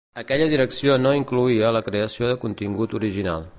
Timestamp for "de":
2.33-2.41